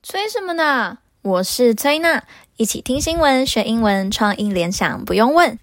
[0.00, 0.98] 催什么呢？
[1.22, 2.22] 我是崔娜，
[2.56, 5.58] 一起听新闻学英文，创意联想不用问。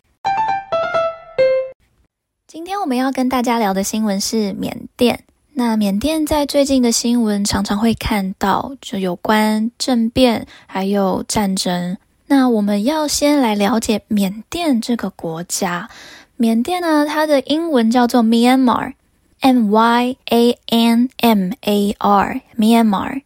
[2.45, 5.23] 今天我们要跟大家聊的新闻是缅甸。
[5.53, 11.97] 那缅甸在最近的新闻常常会看到，就有关政变还有战争。
[12.27, 15.89] 那我们要先来了解缅甸这个国家。
[16.35, 23.21] 缅甸呢，它的英文叫做 Myanmar，M Y A N M A R，Myanmar。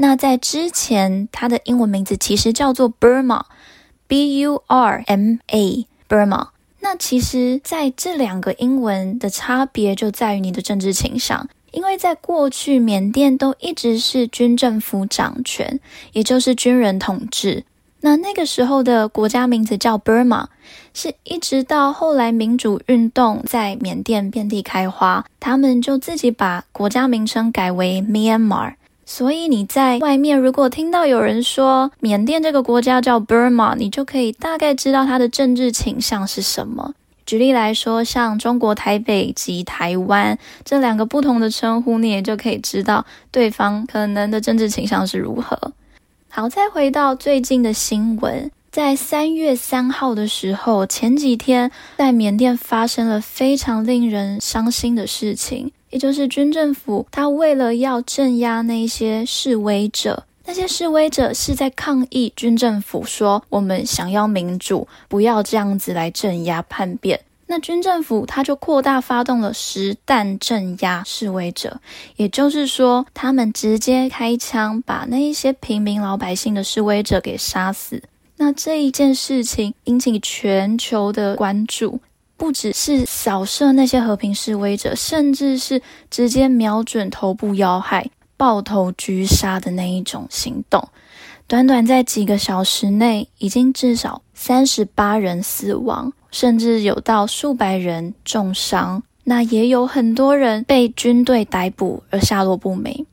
[0.00, 6.50] 那在之前，它的英文名字其实叫做 Burma，B U R M A，Burma。
[6.78, 15.80] 那其实在这两个英文的差别就在于你的政治倾向，因为在过去，缅甸都一直是军政府掌权，
[16.12, 17.64] 也就是军人统治。
[18.00, 20.46] 那那个时候的国家名字叫 Burma，
[20.94, 28.74] 是一直到后来民主运动在缅甸遍地开花，他们就自己把国家名称改为 Myanmar。
[29.10, 36.92] 所以你在外面如果听到有人说缅甸这个国家叫 Burma，你就可以大概知道它的政治倾向是什么。
[37.24, 45.72] 举例来说，像中国台北及台湾这两个不同的称呼，你也就可以知道对方可能的政治倾向是如何。
[46.28, 67.20] 好，再回到最近的新闻，在三月三号的时候，前几天在缅甸发生了非常令人伤心的事情，也就是军政府他为了要镇压那些示威者，那些示威者是在抗议军政府说，我们想要民主，不要这样子来镇压叛变。
[67.50, 71.80] 那军政府他就扩大发动了实弹镇压示威者，
[72.16, 78.02] 也就是说，他们直接开枪把那一些平民老百姓的示威者给杀死。
[78.36, 82.00] 那这一件事情引起全球的关注，
[82.38, 88.08] 不只是扫射那些和平示威者，甚至是直接瞄准头部要害、
[88.38, 90.88] 爆头狙杀的那一种行动。
[91.46, 96.10] 短短在几个小时内，已经至少三十八人死亡。
[96.30, 103.06] 甚至有到数百人重伤，那也有很多人被军队逮捕而下落不明。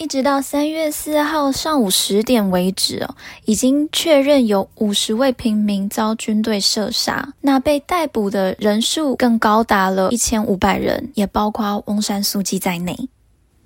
[0.00, 13.10] 一直到三月四号上午十点为止哦，已经确认有五十位平民遭军队射杀，那被逮捕的人数更高达了一千五百人，也包括翁山苏姬在内。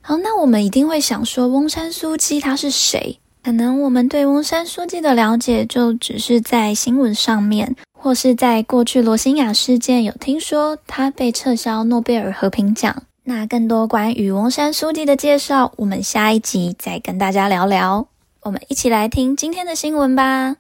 [0.00, 3.20] 好，那我们一定会想说，翁山苏姬他是谁？
[3.44, 7.76] 可能我们对翁山苏姬的了解就只是在新闻上面。
[7.96, 13.04] 或是在过去罗兴亚事件有听说他被撤销诺贝尔和平奖。
[13.23, 18.07] 那更多关于翁山苏姬的介绍，我们下一集再跟大家聊聊。
[18.41, 20.55] 我们一起来听今天的新闻吧。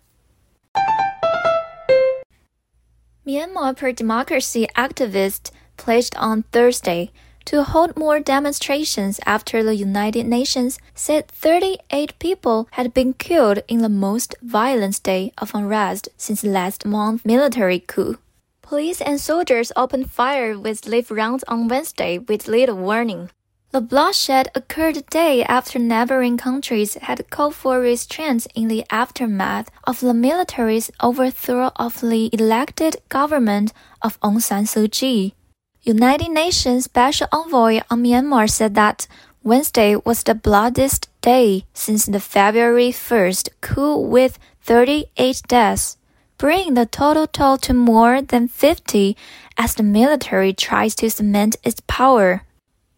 [3.25, 7.09] Myanmar pro-democracy activists pledged on Thursday
[7.45, 13.81] to hold more demonstrations after the United Nations said 38 people had been killed in
[13.81, 18.17] the most violent day of unrest since last month's military coup.
[18.66, 23.30] Police and soldiers opened fire with live rounds on Wednesday with little warning.
[23.72, 29.68] The bloodshed occurred a day after neighboring countries had called for restraints in the aftermath
[29.84, 35.34] of the military's overthrow of the elected government of Aung San Suu Kyi.
[35.82, 39.06] United Nations Special Envoy on Myanmar said that
[39.42, 45.98] Wednesday was the bloodiest day since the February 1st coup with 38 deaths,
[46.37, 49.15] bringing the total toll to more than 50
[49.57, 52.43] as the military tries to cement its power.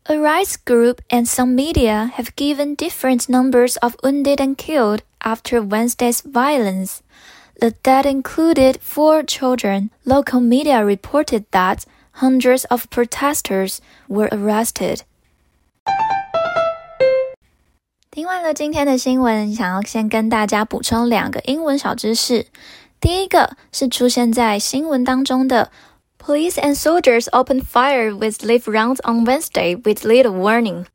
[0.07, 5.61] A rights group and some media have given different numbers of wounded and killed after
[5.61, 7.01] Wednesday's violence.
[7.59, 9.91] The dead included four children.
[10.05, 15.01] Local media reported that Hundreds of protesters were arrested.
[18.11, 22.47] 听完了今天的新闻，想要先跟大家补充两个英文小知识。
[23.00, 25.70] 第一个是出现在新闻当中的
[26.18, 30.86] “Police and soldiers open fire with leaf rounds on Wednesday with little warning”。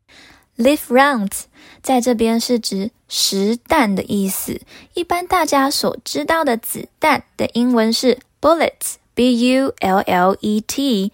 [0.57, 1.43] leaf rounds
[1.81, 4.61] 在这边是指实弹的意思。
[4.93, 8.95] 一般大家所知道的子弹的英文是 bullets。
[9.13, 11.11] B U L L E T，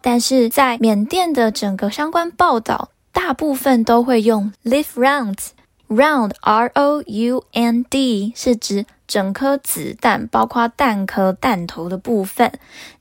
[0.00, 5.48] 但是在缅甸的整个相关报道，大部分都会用 leaf rounds。
[5.91, 12.51] round R O U N D 是指整颗子弹，包括弹壳、弹头的部分。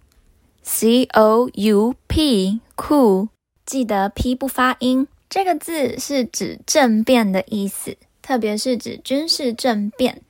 [1.13, 3.29] o u p，coup。
[3.65, 10.23] 记得 P 不发音，这个字是指政变的意思，特别是指军事政变。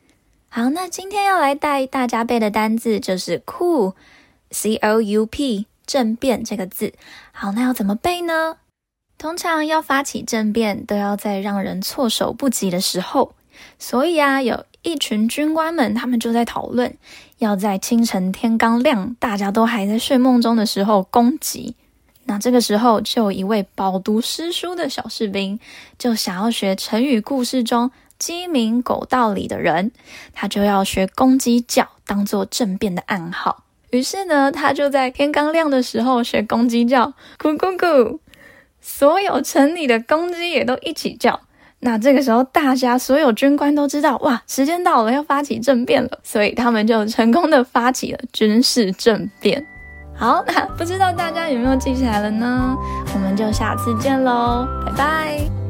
[0.50, 6.94] 好，那今天要来带大家背的单字就是 coup，C O U P，政变这个字。
[7.32, 8.58] 好，那要怎么背呢？
[9.18, 13.34] 通常要发起政变，都要在让人措手不及的时候。
[13.78, 16.98] 所以啊，有一群军官们，他们就在讨论，
[17.38, 21.76] 要在清晨天刚亮，大家都还在睡梦中的时候攻击。
[22.26, 25.60] 那这个时候，就有一位饱读诗书的小士兵，
[25.98, 29.92] 就想要学成语故事中“鸡鸣狗盗”里的人，
[30.34, 33.64] 他就要学公鸡叫，当做政变的暗号。
[33.92, 38.20] 于是呢，他就在天刚亮的时候学公鸡叫，咕咕咕，
[38.80, 41.42] 所有城里的公鸡也都一起叫。
[41.82, 49.66] 那这个时候，大家所有军官都知道，哇，时间到了，要发起政变了，所以他们就成功的发起了军事政变。
[50.14, 52.76] 好，那不知道大家有没有记起来了呢？
[53.14, 55.69] 我们就下次见喽，拜拜。